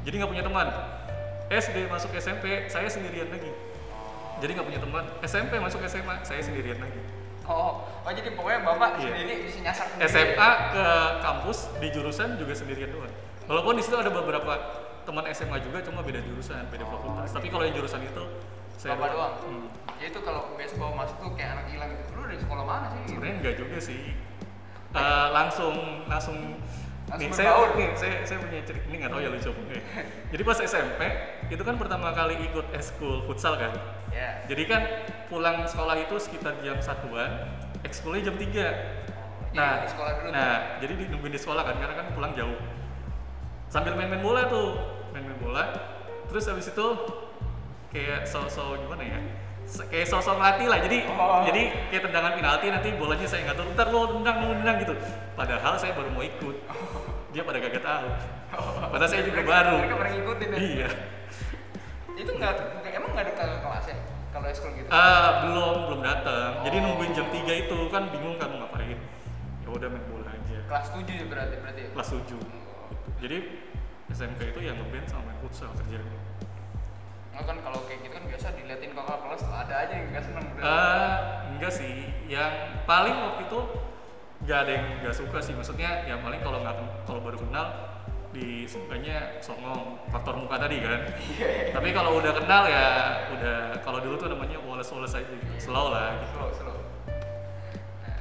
Jadi 0.08 0.14
nggak 0.20 0.30
punya 0.32 0.44
teman. 0.44 0.66
SD 1.52 1.76
masuk 1.92 2.16
SMP 2.16 2.44
saya 2.72 2.88
sendirian 2.88 3.28
lagi. 3.28 3.52
Jadi 4.40 4.50
nggak 4.56 4.66
punya 4.72 4.80
teman. 4.80 5.04
SMP 5.28 5.52
masuk 5.60 5.80
SMA 5.84 6.14
saya 6.24 6.40
sendirian 6.40 6.80
lagi. 6.80 7.00
Oh, 7.44 7.84
oh 7.84 8.12
jadi 8.12 8.32
pokoknya 8.32 8.64
bapak 8.64 9.04
Iya. 9.04 9.12
sendiri 9.12 9.32
bisa 9.44 9.58
nyasar 9.60 9.86
sendiri. 9.92 10.08
SMA 10.08 10.50
ke 10.72 10.86
kampus 11.20 11.58
di 11.76 11.88
jurusan 11.92 12.40
juga 12.40 12.56
sendirian 12.56 12.88
doang. 12.88 13.12
Walaupun 13.44 13.76
di 13.76 13.84
situ 13.84 13.96
ada 14.00 14.08
beberapa 14.08 14.83
teman 15.04 15.25
SMA 15.30 15.58
juga 15.61 15.78
cuma 15.84 16.00
beda 16.00 16.20
jurusan, 16.25 16.64
beda 16.73 16.84
fakultas. 16.88 17.30
Tapi 17.30 17.46
kalau 17.52 17.64
yang 17.68 17.76
jurusan 17.76 18.00
itu 18.02 18.25
saya 18.80 18.96
Bapak 18.99 19.08
doang. 19.16 19.34
Hmm. 19.40 19.66
Ya 19.96 20.06
itu 20.12 20.20
kalau 20.20 20.52
biasa 20.56 20.75
bawa 20.76 20.92
masuk 21.04 21.16
tuh 21.23 21.30
kayak 21.37 21.50
anak 21.56 21.66
hilang 21.73 21.90
gitu. 21.94 22.11
Lu 22.16 22.23
dari 22.28 22.40
sekolah 22.40 22.64
mana 22.64 22.87
sih? 22.92 23.02
Sebenarnya 23.12 23.34
enggak 23.40 23.54
juga 23.56 23.76
sih. 23.80 24.02
Eh, 24.94 25.28
langsung 25.32 25.75
langsung 26.08 26.38
Langsung 27.04 27.28
nih, 27.28 27.37
saya, 27.37 27.52
nih, 27.76 27.90
saya, 28.00 28.16
saya 28.25 28.38
punya 28.40 28.64
cerita, 28.64 28.88
ini 28.88 28.96
nggak 29.04 29.12
tahu 29.12 29.20
ya 29.20 29.28
lucu 29.28 29.49
apa 29.52 29.61
enggak 29.61 29.76
ya. 29.76 29.84
Jadi 30.32 30.42
pas 30.49 30.58
SMP, 30.64 31.00
itu 31.52 31.62
kan 31.68 31.75
pertama 31.76 32.08
kali 32.16 32.34
ikut 32.49 32.66
eskul 32.73 33.28
futsal 33.28 33.61
kan. 33.61 33.76
Ya. 34.08 34.40
Jadi 34.49 34.64
kan 34.64 34.82
pulang 35.28 35.68
sekolah 35.68 36.00
itu 36.00 36.16
sekitar 36.16 36.56
jam 36.64 36.80
satuan, 36.80 37.44
ekskulnya 37.84 38.32
jam 38.32 38.40
3 38.40 39.04
Iya, 39.54 39.87
di 39.87 39.88
sekolah 39.92 40.12
dulu. 40.18 40.28
Nah, 40.34 40.54
jadi 40.82 40.92
di, 40.99 41.04
nungguin 41.14 41.32
di 41.37 41.40
sekolah 41.40 41.62
kan, 41.62 41.76
karena 41.78 41.94
kan 41.94 42.06
pulang 42.11 42.32
jauh. 42.34 42.58
Sambil 43.70 43.94
main-main 43.94 44.18
bola 44.18 44.50
tuh, 44.50 44.93
main-main 45.14 45.38
bola. 45.38 45.64
Terus 46.26 46.44
habis 46.44 46.66
itu 46.66 46.87
kayak 47.88 48.26
so-so 48.26 48.75
gimana 48.76 49.02
ya? 49.02 49.18
Kayak 49.88 50.06
so-so 50.11 50.35
melatih 50.35 50.66
lah. 50.66 50.83
Jadi 50.83 51.06
Oh. 51.09 51.47
jadi 51.47 51.62
kayak 51.88 52.02
tendangan 52.04 52.33
penalti 52.35 52.66
nanti 52.68 52.88
bolanya 52.94 53.25
saya 53.25 53.49
ngatur, 53.49 53.64
ntar 53.73 53.88
lo 53.88 54.12
tendang, 54.12 54.37
lo 54.42 54.52
tendang 54.52 54.76
gitu. 54.83 54.94
Padahal 55.33 55.78
saya 55.78 55.94
baru 55.94 56.11
mau 56.11 56.21
ikut. 56.21 56.56
Dia 57.30 57.42
pada 57.42 57.59
gak 57.59 57.80
tahu. 57.80 58.06
Padahal 58.92 59.11
saya 59.11 59.23
juga 59.25 59.40
Mereka- 59.40 59.54
baru. 59.54 59.76
Mereka 59.80 59.94
pernah 59.97 60.12
ngikutin 60.12 60.49
ya. 60.50 60.59
Iya. 60.59 60.88
Itu 62.14 62.30
nggak 62.30 62.52
nggak- 62.54 62.94
emang 62.94 63.11
nggak 63.11 63.25
ada 63.26 63.33
kakak 63.35 63.59
kelasnya 63.59 63.97
kalau 64.30 64.47
eskul 64.47 64.71
gitu. 64.71 64.87
Ah, 64.87 65.42
belum 65.42 65.76
belum 65.90 66.00
datang. 66.02 66.50
Jadi 66.62 66.76
Oh. 66.78 66.83
nungguin 66.85 67.11
jam 67.11 67.26
3 67.30 67.52
itu 67.56 67.78
kan 67.88 68.02
bingung 68.11 68.37
kan 68.38 68.49
mau 68.50 68.59
ngapain. 68.62 68.99
Ya 69.64 69.68
udah 69.71 69.88
main 69.90 70.04
bola 70.06 70.30
aja. 70.30 70.59
Kelas 70.68 70.87
7 70.92 71.14
ya 71.14 71.25
berarti 71.26 71.54
berarti. 71.59 71.80
ya? 71.83 71.88
Kelas 71.90 72.09
7. 72.12 72.38
Jadi 73.18 73.38
SMK 74.14 74.54
itu 74.54 74.61
yang 74.62 74.78
ngeband 74.78 75.06
sama 75.11 75.26
main 75.26 75.38
futsal 75.42 75.75
kerjanya. 75.75 76.18
Nggak 77.35 77.44
kan 77.50 77.56
kalau 77.66 77.80
kayak 77.90 77.99
gitu 78.06 78.14
kan 78.14 78.25
biasa 78.30 78.47
diliatin 78.54 78.94
kakak 78.94 79.18
kelas 79.26 79.42
ada 79.50 79.75
aja 79.75 79.92
yang 79.99 80.06
nggak 80.14 80.23
seneng 80.23 80.44
udah. 80.54 80.62
Ah, 80.62 81.14
enggak 81.50 81.73
sih. 81.75 81.94
Yang 82.30 82.52
paling 82.87 83.16
waktu 83.18 83.42
itu 83.50 83.61
nggak 84.47 84.59
ada 84.62 84.71
yang 84.71 84.87
nggak 85.02 85.16
suka 85.18 85.38
sih. 85.42 85.54
Maksudnya 85.59 86.06
yang 86.06 86.23
paling 86.23 86.38
kalau 86.47 86.62
nggak 86.62 86.76
kalau 87.11 87.21
baru 87.26 87.42
kenal 87.42 87.66
di 88.30 88.66
sukanya 88.71 89.38
songong 89.42 89.99
faktor 90.14 90.38
muka 90.38 90.62
tadi 90.62 90.78
kan. 90.78 91.11
Tapi 91.75 91.88
kalau 91.90 92.23
udah 92.23 92.33
kenal 92.38 92.71
ya 92.71 92.87
udah 93.35 93.59
kalau 93.83 93.99
dulu 93.99 94.14
tuh 94.14 94.30
namanya 94.30 94.62
woles-woles 94.62 95.11
aja 95.11 95.26
gitu. 95.26 95.52
Slow 95.59 95.90
lah 95.90 96.23
gitu. 96.23 96.38
slow 96.38 96.50
slow. 96.54 96.78
Nah, 98.06 98.18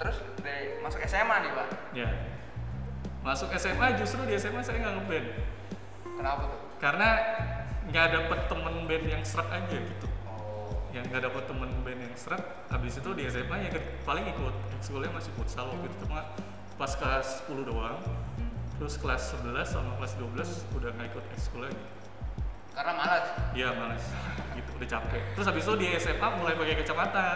terus 0.00 0.16
dari 0.40 0.80
masuk 0.80 1.04
SMA 1.04 1.36
nih 1.44 1.50
pak. 1.52 1.68
Ya. 1.92 2.08
Masuk 3.24 3.48
SMA 3.54 3.96
justru 3.96 4.20
di 4.22 4.36
SMA 4.36 4.60
saya 4.60 4.78
nggak 4.78 4.94
ngeband. 5.00 5.26
Kenapa 6.14 6.42
tuh? 6.44 6.60
Karena 6.76 7.08
nggak 7.84 8.06
dapet 8.12 8.38
temen 8.46 8.74
band 8.84 9.04
yang 9.06 9.22
serak 9.22 9.48
aja 9.50 9.76
gitu. 9.76 10.06
Oh. 10.24 10.72
yang 10.90 11.04
nggak 11.04 11.20
dapet 11.22 11.44
temen 11.44 11.68
band 11.80 12.00
yang 12.00 12.14
seret 12.14 12.40
habis 12.68 12.96
itu 12.96 13.10
di 13.12 13.24
SMA 13.26 13.56
ya 13.60 13.70
paling 14.04 14.24
ikut 14.24 14.54
ekskulnya 14.74 15.10
masih 15.10 15.32
futsal 15.34 15.68
waktu 15.68 15.84
itu 15.84 15.96
cuma 16.00 16.22
pas 16.74 16.88
kelas 16.90 17.44
10 17.44 17.60
doang 17.64 17.98
terus 18.74 18.96
kelas 18.96 19.36
11 19.36 19.52
sama 19.64 19.90
kelas 19.98 20.16
12 20.16 20.74
udah 20.74 20.90
nggak 20.90 21.08
ikut 21.12 21.24
ekskul 21.34 21.60
lagi 21.62 21.82
Karena 22.72 22.92
malas. 22.94 23.26
iya 23.52 23.68
males 23.70 24.04
gitu 24.56 24.70
udah 24.74 24.88
capek 24.88 25.22
terus 25.34 25.46
habis 25.46 25.62
itu 25.62 25.74
di 25.76 25.86
SMA 25.98 26.28
mulai 26.34 26.54
pakai 26.54 26.74
kacamata 26.78 27.26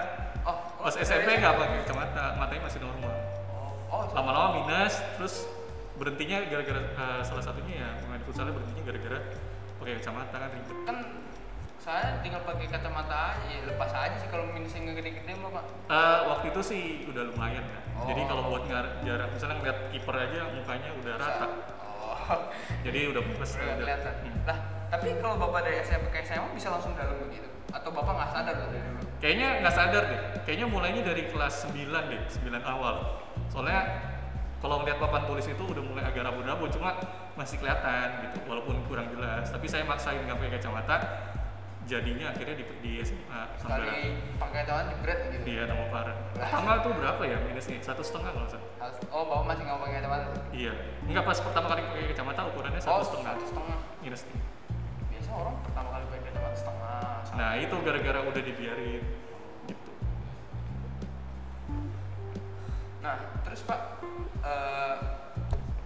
Oh. 0.47 0.57
pas 0.81 0.95
SMP 0.97 1.29
nggak 1.35 1.55
pakai 1.55 1.77
kacamata 1.83 2.25
matanya 2.37 2.63
masih 2.65 2.81
normal 2.81 3.15
Oh. 3.91 4.01
Oh. 4.01 4.05
lama-lama 4.17 4.49
minus 4.65 4.97
terus 5.19 5.45
berhentinya 5.99 6.47
gara-gara 6.47 6.81
eh, 6.89 7.21
salah 7.23 7.43
satunya 7.43 7.75
ya 7.77 7.91
main 8.07 8.23
futsalnya 8.23 8.55
berhentinya 8.55 8.85
gara-gara 8.87 9.19
pakai 9.77 9.93
kacamata 9.99 10.37
kan 10.37 10.51
ribet 10.51 10.79
kan 10.85 10.97
saya 11.79 12.21
tinggal 12.21 12.43
pakai 12.43 12.67
kacamata 12.67 13.17
aja 13.33 13.47
ya 13.49 13.61
lepas 13.65 13.91
aja 13.91 14.17
sih 14.17 14.29
kalau 14.29 14.45
minusnya 14.49 14.81
nggak 14.81 14.97
gede-gede 14.99 15.33
mah 15.37 15.51
pak 15.53 15.65
Eh, 15.89 16.19
waktu 16.27 16.47
itu 16.51 16.61
sih 16.61 16.83
udah 17.07 17.23
lumayan 17.25 17.65
kan. 17.65 17.83
Jadi 18.05 18.21
Oh. 18.21 18.27
kalau 18.29 18.43
buat 18.47 18.63
ngar 18.67 18.85
jarak 19.03 19.29
misalnya 19.33 19.57
ngeliat 19.57 19.79
kiper 19.89 20.15
aja 20.15 20.41
mukanya 20.53 20.91
udah 20.95 21.15
rata. 21.17 21.47
oh 21.81 22.19
Jadi 22.85 22.99
udah 23.09 23.23
plus 23.25 23.51
udah 23.55 23.75
kelihatan 23.75 24.15
Hmm. 24.21 24.39
lah 24.45 24.59
tapi 24.89 25.09
kalau 25.19 25.37
bapak 25.39 25.61
dari 25.65 25.77
SMP 25.81 26.09
ke 26.09 26.19
SMA 26.23 26.49
bisa 26.53 26.69
langsung 26.71 26.93
dalam 26.93 27.17
begitu 27.19 27.45
atau 27.69 27.91
bapak 27.91 28.13
nggak 28.15 28.31
sadar 28.33 28.55
dari 28.59 28.81
dulu 28.81 29.01
Kayaknya 29.19 29.49
nggak 29.61 29.75
sadar 29.75 30.03
deh. 30.07 30.21
Kayaknya 30.45 30.67
mulainya 30.67 31.03
dari 31.05 31.23
kelas 31.27 31.55
9 31.67 31.75
deh, 32.07 32.21
9 32.31 32.63
awal. 32.65 32.95
Soalnya 33.49 33.81
kalau 34.59 34.83
ngeliat 34.83 34.99
papan 34.99 35.23
tulis 35.31 35.47
itu 35.47 35.63
udah 35.63 35.83
mulai 35.87 36.03
agak 36.03 36.27
rabu-rabu, 36.27 36.67
cuma 36.75 36.99
masih 37.39 37.63
kelihatan 37.63 38.27
gitu, 38.27 38.39
walaupun 38.51 38.83
kurang 38.91 39.07
jelas. 39.15 39.47
Tapi 39.55 39.71
saya 39.71 39.87
maksain 39.87 40.19
nggak 40.27 40.35
pakai 40.35 40.53
kacamata, 40.59 40.97
jadinya 41.89 42.35
akhirnya 42.35 42.55
di, 42.59 42.65
di 42.85 42.93
SMA 43.01 43.41
sekali 43.57 44.13
pakai 44.37 44.57
kacamata 44.67 44.85
jebret 44.93 45.19
gitu 45.33 45.45
dia 45.49 45.63
nama 45.65 45.85
parah. 45.89 46.17
Pertama 46.37 46.85
tuh 46.85 46.93
berapa 46.93 47.23
ya 47.25 47.39
minusnya? 47.47 47.79
Satu 47.81 48.03
setengah 48.05 48.35
kalau. 48.35 48.49
Harus- 48.51 49.01
oh 49.09 49.23
bapak 49.25 49.45
masih 49.49 49.63
nggak 49.65 49.79
pakai 49.79 49.95
kacamata? 50.03 50.27
Iya, 50.53 50.73
nggak 51.09 51.25
pas 51.25 51.39
pertama 51.41 51.67
kali 51.73 51.81
pakai 51.87 52.07
kacamata 52.13 52.41
ukurannya 52.53 52.81
oh 52.83 52.85
satu 52.85 53.05
setengah 53.09 53.33
satu 53.39 53.47
setengah 53.49 53.79
minus 54.05 54.23
biasa 55.09 55.31
orang 55.33 55.55
pertama 55.65 55.89
kali 55.95 56.05
pakai 56.11 56.23
kacamata 56.29 56.57
setengah. 56.59 57.07
Nah 57.39 57.51
itu 57.57 57.75
gara-gara 57.81 58.21
udah 58.27 58.43
dibiarin 58.43 59.03
gitu. 59.71 59.91
nah 62.99 63.15
terus 63.47 63.63
pak 63.63 64.03
eh, 64.41 64.95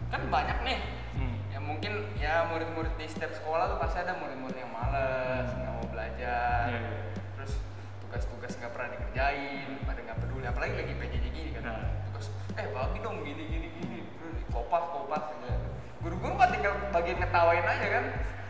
kan 0.08 0.22
banyak 0.26 0.58
nih 0.62 0.80
Hmm. 1.12 1.36
ya 1.46 1.60
mungkin 1.60 1.92
ya 2.16 2.48
murid-murid 2.48 2.96
di 2.96 3.04
setiap 3.04 3.32
sekolah 3.32 3.68
tuh 3.68 3.78
pasti 3.78 4.00
ada 4.00 4.16
murid-murid 4.16 4.56
yang 4.56 4.72
males 4.72 5.44
nggak 5.50 5.68
mau 5.70 5.84
belajar 5.86 6.64
Iya, 6.66 6.78
iya. 6.78 6.92
terus 7.34 7.52
tugas-tugas 8.00 8.52
nggak 8.54 8.72
pernah 8.72 8.88
dikerjain 8.90 9.68
pada 9.82 10.00
nggak 10.00 10.18
peduli 10.18 10.44
apalagi 10.46 10.72
lagi 10.74 10.92
PJJ 10.94 11.26
gini 11.28 11.50
kan 11.52 11.62
Nah. 11.62 11.84
tugas 12.06 12.26
eh 12.54 12.66
bagi 12.66 12.98
dong 12.98 13.20
gini 13.20 13.42
gini 13.44 13.68
gini 13.74 13.98
kopas 14.48 14.84
kopas 14.90 15.24
aja 15.30 15.52
guru-guru 15.98 16.34
kan 16.34 16.48
tinggal 16.50 16.74
bagian 16.90 17.16
ngetawain 17.18 17.66
aja 17.66 17.86
kan 17.90 18.04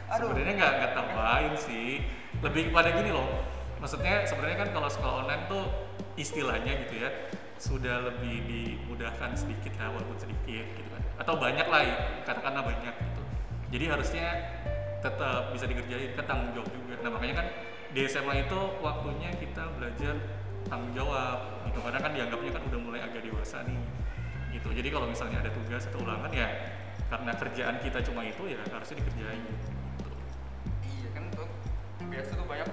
aduh 0.09 0.29
Sebenarnya 0.29 0.55
nggak 0.55 0.73
nggak 0.77 0.93
tambahin 0.93 1.55
sih. 1.57 1.91
Lebih 2.39 2.63
kepada 2.69 2.91
gini 2.93 3.11
loh. 3.11 3.43
Maksudnya 3.79 4.23
sebenarnya 4.23 4.57
kan 4.57 4.69
kalau 4.71 4.87
sekolah 4.87 5.15
online 5.21 5.45
tuh 5.47 5.65
istilahnya 6.15 6.87
gitu 6.87 7.01
ya 7.01 7.11
sudah 7.63 8.03
lebih 8.11 8.43
dimudahkan 8.51 9.39
sedikit 9.39 9.71
lah 9.79 9.95
walaupun 9.95 10.19
sedikit 10.19 10.67
gitu 10.75 10.89
kan. 10.91 11.03
Atau 11.23 11.39
banyak 11.39 11.67
lah 11.71 11.83
katakanlah 12.27 12.67
banyak 12.67 12.91
gitu. 12.91 13.23
Jadi 13.71 13.85
harusnya 13.87 14.27
tetap 14.99 15.55
bisa 15.55 15.71
dikerjain 15.71 16.19
kan 16.19 16.27
tanggung 16.27 16.51
jawab 16.59 16.67
juga. 16.75 16.95
Nah 17.07 17.11
makanya 17.15 17.35
kan 17.39 17.47
di 17.95 18.03
SMA 18.11 18.51
itu 18.51 18.61
waktunya 18.83 19.31
kita 19.39 19.63
belajar 19.79 20.19
tanggung 20.67 20.91
jawab 20.91 21.63
gitu 21.71 21.79
karena 21.79 22.01
kan 22.03 22.11
dianggapnya 22.11 22.51
kan 22.51 22.63
udah 22.67 22.81
mulai 22.83 23.01
agak 23.07 23.23
dewasa 23.23 23.63
nih 23.63 23.79
gitu. 24.59 24.69
Jadi 24.75 24.89
kalau 24.91 25.07
misalnya 25.07 25.39
ada 25.47 25.51
tugas 25.55 25.87
atau 25.87 26.03
ulangan 26.03 26.35
ya 26.35 26.51
karena 27.13 27.33
kerjaan 27.39 27.77
kita 27.79 27.99
cuma 28.03 28.27
itu 28.27 28.43
ya 28.51 28.59
harusnya 28.73 28.97
dikerjain 29.05 29.43
gitu. 29.45 29.69
iya 30.89 31.09
kan 31.13 31.25
tuh 31.37 31.45
biasa 32.09 32.31
tuh 32.41 32.47
banyak 32.49 32.69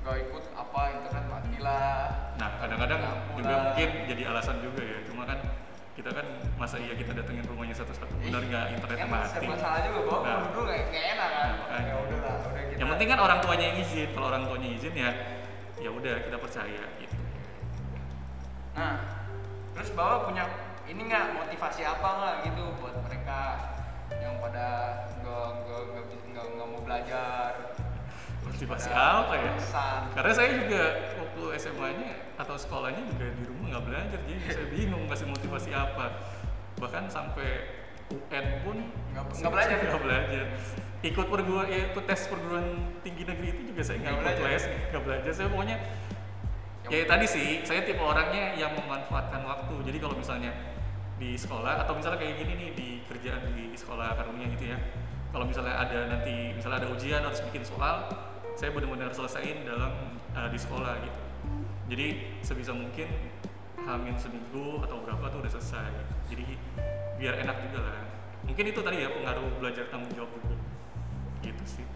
nggak 0.00 0.16
ikut 0.26 0.44
apa 0.54 0.80
internet 0.96 1.24
mati 1.28 1.56
lah 1.58 2.08
Nah, 2.40 2.48
kadang-kadang 2.56 3.00
juga 3.36 3.52
lah. 3.52 3.60
mungkin 3.68 3.88
jadi 4.08 4.22
alasan 4.32 4.64
juga 4.64 4.80
ya. 4.80 4.98
Cuma 5.04 5.28
kan 5.28 5.36
kita 5.92 6.08
kan 6.08 6.24
masa 6.56 6.80
iya 6.80 6.96
kita 6.96 7.12
datengin 7.12 7.44
rumahnya 7.44 7.76
satu-satu. 7.76 8.08
Benar 8.16 8.40
nggak 8.40 8.64
internetnya 8.72 9.04
kan 9.04 9.12
mati? 9.12 9.28
serba 9.36 9.56
salah 9.60 9.80
juga 9.84 10.00
bawa 10.08 10.18
Nah. 10.24 10.38
dulu 10.48 10.62
nggak 10.64 10.80
enak 11.12 11.28
kan 11.30 11.52
Nah, 11.68 11.80
ya 11.84 11.94
udah 12.00 12.18
lah 12.18 12.34
udah 12.40 12.62
kita 12.64 12.78
Yang 12.80 12.88
penting 12.90 13.08
kan 13.08 13.18
orang 13.20 13.38
tuanya 13.40 13.64
yang 13.68 13.78
izin. 13.78 14.08
Kalau 14.10 14.26
orang 14.28 14.42
tuanya 14.48 14.68
izin 14.72 14.94
ya 14.96 15.10
ya 15.76 15.90
udah 15.90 16.14
kita 16.24 16.36
percaya 16.36 16.82
gitu. 16.96 17.16
Nah, 18.72 18.94
terus 19.72 19.90
bawa 19.92 20.24
punya 20.24 20.44
ini 20.84 21.00
nggak 21.06 21.26
motivasi 21.36 21.82
apa 21.84 22.08
nggak 22.08 22.34
gitu 22.48 22.64
buat 22.80 22.96
mereka 23.04 23.40
yang 24.16 24.40
pada 24.40 24.66
nggak 25.20 25.39
Motivasi 28.60 28.92
pada 28.92 29.24
apa 29.24 29.34
ya? 29.34 29.52
bosan. 29.56 30.00
Karena 30.12 30.32
saya 30.36 30.50
juga 30.52 30.82
waktu 31.16 31.42
SMA-nya 31.56 32.12
atau 32.36 32.56
sekolahnya 32.60 33.02
juga 33.08 33.26
di 33.32 33.44
rumah 33.48 33.66
nggak 33.72 33.84
belajar, 33.88 34.18
jadi 34.20 34.42
saya 34.52 34.66
bingung 34.68 35.08
kasih 35.08 35.26
motivasi 35.28 35.70
apa. 35.72 36.06
Bahkan 36.76 37.08
sampai 37.08 37.48
UN 38.12 38.46
pun 38.60 38.76
Nggak- 39.16 39.48
belajar? 39.48 39.76
nggak 39.80 40.02
belajar. 40.04 40.44
Ikut 41.00 41.26
perguruan, 41.32 41.66
ya, 41.72 41.88
ikut 41.88 42.04
tes 42.04 42.20
perguruan 42.28 42.66
tinggi 43.00 43.24
negeri 43.24 43.48
itu 43.48 43.62
juga 43.72 43.80
saya 43.80 43.96
nggak 43.96 44.12
ikut 44.12 44.20
belajar? 44.28 44.44
les, 44.44 44.64
nggak 44.92 45.02
belajar. 45.08 45.32
Saya 45.32 45.48
pokoknya 45.48 45.78
Yang 46.80 46.92
ya 46.96 47.04
tadi 47.06 47.26
sih, 47.28 47.48
saya 47.62 47.80
tipe 47.84 48.00
orangnya 48.00 48.56
yang 48.56 48.72
memanfaatkan 48.72 49.40
waktu. 49.44 49.74
Jadi 49.84 49.98
kalau 50.00 50.16
misalnya 50.16 50.52
di 51.16 51.32
sekolah 51.32 51.84
atau 51.84 51.92
misalnya 51.92 52.16
kayak 52.16 52.36
gini 52.36 52.52
nih 52.56 52.68
di 52.72 52.88
kerjaan 53.04 53.40
di 53.52 53.72
sekolah 53.72 54.16
karunia 54.16 54.48
gitu 54.52 54.68
ya. 54.68 54.78
Kalau 55.30 55.44
misalnya 55.44 55.76
ada 55.76 56.08
nanti 56.08 56.52
misalnya 56.52 56.84
ada 56.84 56.88
ujian 56.90 57.20
harus 57.20 57.40
bikin 57.46 57.62
soal, 57.62 58.08
saya 58.60 58.76
benar-benar 58.76 59.08
selesaiin 59.08 59.64
dalam 59.64 60.20
uh, 60.36 60.48
di 60.52 60.58
sekolah 60.60 61.00
gitu. 61.00 61.20
Jadi 61.88 62.36
sebisa 62.44 62.76
mungkin 62.76 63.08
hamin 63.80 64.20
seminggu 64.20 64.84
atau 64.84 65.00
berapa 65.00 65.32
tuh 65.32 65.40
udah 65.40 65.52
selesai. 65.56 65.88
Jadi 66.28 66.60
biar 67.16 67.40
enak 67.40 67.56
juga 67.64 67.88
lah. 67.88 68.04
Mungkin 68.44 68.64
itu 68.68 68.80
tadi 68.84 69.00
ya 69.00 69.08
pengaruh 69.16 69.48
belajar 69.56 69.88
tanggung 69.88 70.12
jawab 70.12 70.28
juga. 70.36 70.60
Gitu 71.40 71.64
sih. 71.64 71.86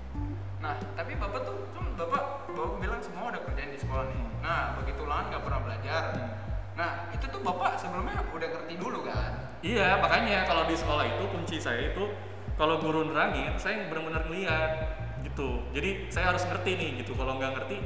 Nah, 0.64 0.80
tapi 0.96 1.12
bapak 1.20 1.44
tuh 1.44 1.68
kan 1.76 1.84
bapak 2.00 2.48
bapak 2.56 2.76
bilang 2.80 3.00
semua 3.04 3.28
udah 3.28 3.44
kerjain 3.44 3.68
di 3.68 3.78
sekolah 3.84 4.08
nih. 4.08 4.16
Hmm. 4.16 4.32
Nah, 4.40 4.62
begitu 4.80 5.00
ulangan 5.04 5.24
nggak 5.36 5.42
pernah 5.44 5.60
belajar. 5.68 6.02
Hmm. 6.16 6.32
Nah, 6.80 6.90
itu 7.12 7.24
tuh 7.28 7.40
bapak 7.44 7.76
sebelumnya 7.76 8.24
udah 8.32 8.48
ngerti 8.48 8.74
dulu 8.80 9.04
kan? 9.04 9.60
Iya, 9.60 10.00
makanya 10.00 10.48
kalau 10.48 10.64
di 10.64 10.74
sekolah 10.80 11.04
itu 11.12 11.24
kunci 11.28 11.60
saya 11.60 11.92
itu 11.92 12.08
kalau 12.56 12.80
guru 12.80 13.04
nerangin, 13.12 13.52
saya 13.60 13.84
benar-benar 13.86 14.24
ngeliat 14.26 15.03
gitu. 15.34 15.58
Jadi 15.74 15.90
saya 16.14 16.30
harus 16.30 16.46
ngerti 16.46 16.78
nih 16.78 16.90
gitu. 17.02 17.18
Kalau 17.18 17.34
nggak 17.42 17.58
ngerti, 17.58 17.82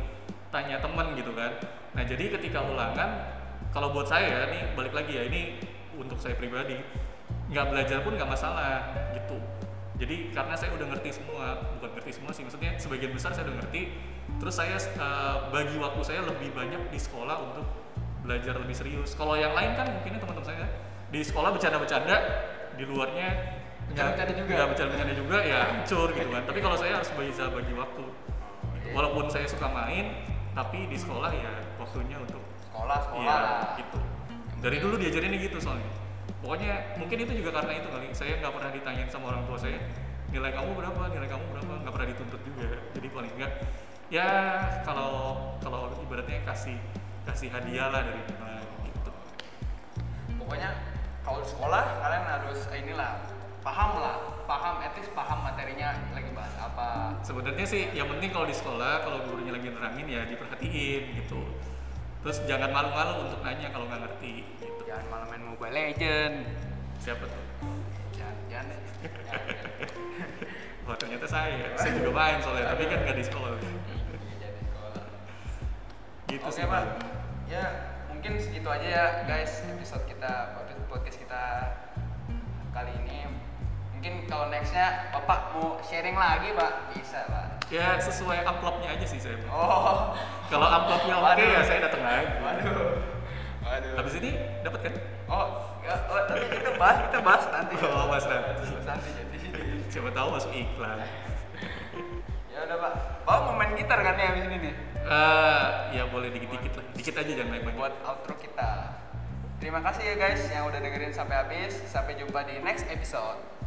tanya 0.52 0.85
teman 0.85 1.17
gitu 1.17 1.33
kan. 1.33 1.57
Nah 1.97 2.05
jadi 2.05 2.28
ketika 2.37 2.61
ulangan, 2.61 3.09
kalau 3.73 3.97
buat 3.97 4.05
saya 4.05 4.52
nih 4.52 4.76
balik 4.76 4.93
lagi 4.93 5.17
ya 5.17 5.25
ini 5.25 5.57
untuk 5.97 6.21
saya 6.21 6.37
pribadi, 6.37 6.76
nggak 7.49 7.67
belajar 7.73 8.05
pun 8.05 8.21
nggak 8.21 8.28
masalah 8.28 8.93
gitu. 9.17 9.40
Jadi 9.99 10.31
karena 10.31 10.55
saya 10.55 10.76
udah 10.76 10.87
ngerti 10.95 11.11
semua, 11.11 11.59
bukan 11.81 11.90
ngerti 11.99 12.11
semua 12.21 12.31
sih, 12.37 12.45
maksudnya 12.47 12.76
sebagian 12.78 13.11
besar 13.17 13.33
saya 13.33 13.49
udah 13.49 13.64
ngerti. 13.64 13.97
Terus 14.38 14.55
saya 14.55 14.76
eh, 14.76 15.37
bagi 15.50 15.76
waktu 15.81 16.00
saya 16.05 16.21
lebih 16.28 16.52
banyak 16.52 16.93
di 16.93 17.00
sekolah 17.00 17.37
untuk 17.50 17.67
belajar 18.23 18.61
lebih 18.61 18.76
serius. 18.76 19.17
Kalau 19.17 19.35
yang 19.35 19.57
lain 19.57 19.73
kan 19.73 19.88
mungkin 19.88 20.21
teman-teman 20.21 20.47
saya 20.47 20.69
di 21.09 21.25
sekolah 21.25 21.50
bercanda-bercanda, 21.50 22.17
di 22.76 22.85
luarnya 22.85 23.58
Bercanda-bercanda 23.88 24.33
juga. 24.37 24.52
nggak 24.54 24.68
bercanda-bercanda 24.73 25.14
juga 25.16 25.38
ya 25.45 25.61
hancur 25.73 26.09
gitu 26.12 26.28
kan. 26.30 26.42
Tapi 26.45 26.59
kalau 26.61 26.76
saya 26.76 26.92
harus 27.00 27.11
bisa 27.12 27.45
bagi 27.49 27.75
waktu. 27.75 28.04
Gitu. 28.78 28.87
Walaupun 28.95 29.25
saya 29.33 29.47
suka 29.49 29.68
main, 29.68 30.04
tapi 30.52 30.78
di 30.88 30.97
sekolah 30.97 31.30
ya 31.33 31.52
waktunya 31.80 32.16
untuk 32.21 32.42
sekolah 32.68 32.99
sekolah 33.09 33.37
lah 33.42 33.59
gitu. 33.80 34.00
Dari 34.59 34.76
dulu 34.83 34.95
diajarinnya 34.99 35.38
gitu 35.40 35.59
soalnya. 35.59 35.90
Pokoknya 36.38 36.95
mungkin 37.00 37.18
itu 37.25 37.33
juga 37.42 37.50
karena 37.62 37.73
itu 37.80 37.88
kali. 37.90 38.07
Saya 38.14 38.38
nggak 38.38 38.52
pernah 38.54 38.71
ditanyain 38.71 39.11
sama 39.11 39.35
orang 39.35 39.42
tua 39.49 39.59
saya 39.59 39.78
nilai 40.28 40.52
kamu 40.52 40.76
berapa, 40.76 41.02
nilai 41.09 41.28
kamu 41.28 41.45
berapa, 41.57 41.73
nggak 41.83 41.92
pernah 41.95 42.09
dituntut 42.12 42.40
juga. 42.45 42.66
Jadi 42.95 43.09
paling 43.09 43.33
enggak 43.35 43.52
ya 44.09 44.28
kalau 44.88 45.37
kalau 45.61 45.92
ibaratnya 46.00 46.40
kasih 46.49 46.80
kasih 47.28 47.52
hadiah 47.52 47.92
lah 47.92 48.09
dari 48.09 48.25
mana 48.40 48.57
gitu. 48.88 49.12
pokoknya 50.40 50.71
kalau 51.21 51.45
di 51.45 51.49
sekolah 51.52 51.85
kalian 52.00 52.25
harus 52.25 52.61
inilah 52.73 53.21
paham 53.61 53.91
lah 53.99 54.17
paham 54.47 54.81
etis 54.81 55.11
paham 55.12 55.45
materinya 55.45 55.93
lagi 56.15 56.31
bahas 56.33 56.55
apa 56.57 57.19
Sebenarnya 57.21 57.67
sih 57.67 57.91
yang 57.93 58.09
penting 58.09 58.31
kalau 58.31 58.47
di 58.47 58.57
sekolah 58.57 59.03
kalau 59.03 59.19
gurunya 59.27 59.53
lagi 59.53 59.69
nerangin 59.69 60.07
ya 60.07 60.23
diperhatiin 60.25 61.03
gitu. 61.21 61.41
Terus 62.19 62.43
jangan 62.47 62.71
malu-malu 62.71 63.29
untuk 63.29 63.41
nanya 63.43 63.69
kalau 63.71 63.87
nggak 63.87 64.00
ngerti 64.03 64.43
gitu. 64.59 64.83
jangan 64.88 65.05
malah 65.07 65.27
main 65.29 65.43
mobile 65.45 65.71
legend 65.71 66.35
Siapa 66.99 67.23
tuh? 67.23 67.43
jangan 68.11 68.37
jangan. 68.50 68.79
Jangan. 69.27 69.57
Wah 70.88 70.97
ternyata 70.97 71.27
saya, 71.29 71.77
saya 71.77 71.93
juga 71.95 72.11
main 72.11 72.41
soalnya, 72.41 72.73
tapi 72.73 72.88
kan 72.88 72.99
nggak 73.05 73.17
di 73.17 73.25
sekolah. 73.25 73.50
Iya, 73.61 74.49
Gitu 76.29 76.45
Oke 76.45 76.53
sih 76.53 76.65
pak, 76.65 76.85
ya 77.47 77.65
mungkin 78.09 78.33
segitu 78.37 78.69
aja 78.69 78.88
ya 78.88 79.05
guys 79.25 79.65
episode 79.65 80.05
kita 80.05 80.57
podcast- 80.88 81.21
kita. 81.21 81.45
Mungkin 84.09 84.25
kalau 84.25 84.49
nextnya 84.49 85.12
bapak 85.12 85.53
mau 85.53 85.77
sharing 85.85 86.17
lagi 86.17 86.57
pak, 86.57 86.97
bisa 86.97 87.29
pak. 87.29 87.61
Ya 87.69 88.00
sesuai 88.00 88.41
amplopnya 88.41 88.97
aja 88.97 89.05
sih 89.05 89.21
saya. 89.21 89.37
Oh, 89.53 90.17
Kalau 90.49 90.65
amplopnya 90.65 91.21
oke 91.21 91.29
Waduh. 91.29 91.45
ya 91.45 91.61
saya 91.61 91.85
datang 91.85 92.00
lagi. 92.09 92.41
waduh, 92.41 93.05
waduh. 93.69 93.93
Habis 94.00 94.17
ini 94.25 94.33
dapat 94.65 94.81
kan? 94.88 94.95
Oh, 95.29 95.77
ya, 95.85 95.93
oh, 96.09 96.25
nanti 96.25 96.57
kita 96.57 96.73
bahas, 96.81 96.97
kita 97.05 97.19
bahas 97.21 97.45
nanti. 97.53 97.75
Oh, 97.85 98.09
bahas 98.09 98.25
nanti. 98.25 98.49
Bahas 98.65 98.85
nanti 98.88 99.09
jadi. 99.12 99.38
Siapa 99.93 100.09
tahu 100.17 100.29
masuk 100.41 100.53
iklan. 100.57 100.99
Ya 102.49 102.65
udah 102.65 102.77
pak, 102.81 102.93
bapak 103.29 103.41
mau 103.45 103.55
main 103.61 103.71
gitar 103.77 104.00
kan 104.03 104.19
ya 104.19 104.35
abis 104.35 104.50
ini 104.50 104.57
nih? 104.59 104.75
Eh, 105.05 105.65
ya 105.95 106.03
boleh 106.11 106.33
dikit-dikit 106.33 106.81
lah. 106.81 106.85
Dikit 106.97 107.15
aja 107.15 107.33
jangan 107.45 107.50
banyak-banyak. 107.55 107.77
Buat 107.77 107.95
outro 108.09 108.35
kita. 108.41 108.71
Terima 109.62 109.79
kasih 109.85 110.03
ya 110.03 110.15
guys 110.17 110.43
yang 110.50 110.65
udah 110.67 110.81
dengerin 110.81 111.12
sampai 111.12 111.45
habis. 111.45 111.77
Sampai 111.87 112.19
jumpa 112.19 112.43
di 112.50 112.59
next 112.65 112.88
episode. 112.91 113.58